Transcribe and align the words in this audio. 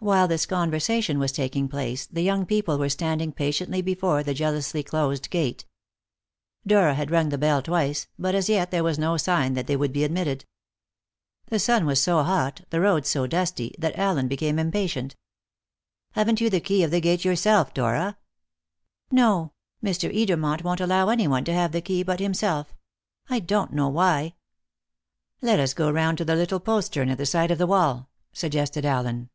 While 0.00 0.28
this 0.28 0.44
conversation 0.44 1.18
was 1.18 1.32
taking 1.32 1.66
place 1.66 2.04
the 2.04 2.20
young 2.20 2.44
people 2.44 2.76
were 2.76 2.90
standing 2.90 3.32
patiently 3.32 3.80
before 3.80 4.22
the 4.22 4.34
jealously 4.34 4.82
closed 4.82 5.30
gate. 5.30 5.64
Dora 6.66 6.92
had 6.94 7.10
rung 7.10 7.30
the 7.30 7.38
bell 7.38 7.62
twice, 7.62 8.06
but 8.18 8.34
as 8.34 8.50
yet 8.50 8.70
there 8.70 8.84
was 8.84 8.98
no 8.98 9.16
sign 9.16 9.54
that 9.54 9.66
they 9.66 9.76
would 9.76 9.94
be 9.94 10.04
admitted. 10.04 10.44
The 11.46 11.58
sun 11.58 11.86
was 11.86 12.02
so 12.02 12.22
hot, 12.22 12.60
the 12.68 12.82
road 12.82 13.06
so 13.06 13.26
dusty, 13.26 13.74
that 13.78 13.98
Allen 13.98 14.28
became 14.28 14.58
impatient. 14.58 15.16
"Haven't 16.12 16.42
you 16.42 16.50
the 16.50 16.60
key 16.60 16.82
of 16.82 16.90
the 16.90 17.00
gate 17.00 17.24
yourself, 17.24 17.72
Dora?" 17.72 18.18
"No. 19.10 19.52
Mr. 19.82 20.14
Edermont 20.14 20.62
won't 20.62 20.82
allow 20.82 21.08
anyone 21.08 21.46
to 21.46 21.54
have 21.54 21.72
the 21.72 21.80
key 21.80 22.02
but 22.02 22.20
himself. 22.20 22.74
I 23.30 23.38
don't 23.38 23.72
know 23.72 23.88
why." 23.88 24.34
"Let 25.40 25.58
us 25.58 25.72
go 25.72 25.90
round 25.90 26.18
to 26.18 26.26
the 26.26 26.36
little 26.36 26.60
postern 26.60 27.08
at 27.08 27.16
the 27.16 27.24
side 27.24 27.50
of 27.50 27.56
the 27.56 27.66
wall," 27.66 28.10
suggested 28.34 28.84
Allen. 28.84 29.30